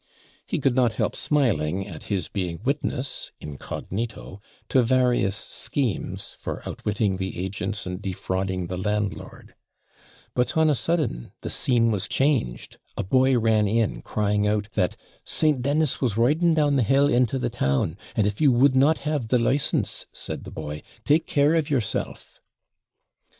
He 0.47 0.57
could 0.57 0.73
not 0.73 0.93
help 0.93 1.15
smiling 1.15 1.85
at 1.87 2.05
his 2.05 2.27
being 2.27 2.59
witness 2.63 3.31
incognito 3.39 4.41
to 4.69 4.81
various 4.81 5.35
schemes 5.35 6.35
for 6.39 6.67
outwitting 6.67 7.17
the 7.17 7.37
agents 7.37 7.85
and 7.85 8.01
defrauding 8.01 8.65
the 8.65 8.79
landlord; 8.79 9.53
but, 10.33 10.57
on 10.57 10.71
a 10.71 10.73
sudden, 10.73 11.33
the 11.41 11.51
scene 11.51 11.91
was 11.91 12.07
changed; 12.07 12.79
a 12.97 13.03
boy 13.03 13.37
ran 13.37 13.67
in, 13.67 14.01
crying 14.01 14.47
out, 14.47 14.69
that 14.73 14.97
'St. 15.23 15.61
Dennis 15.61 16.01
was 16.01 16.17
riding 16.17 16.55
down 16.55 16.77
the 16.77 16.81
hill 16.81 17.07
into 17.07 17.37
the 17.37 17.51
town; 17.51 17.95
and, 18.15 18.25
if 18.25 18.41
you 18.41 18.51
would 18.51 18.75
not 18.75 18.97
have 19.05 19.27
the 19.27 19.37
license,' 19.37 20.07
said 20.11 20.45
the 20.45 20.51
boy, 20.51 20.81
'take 21.05 21.27
care 21.27 21.53
of 21.53 21.69
yourself.' 21.69 22.41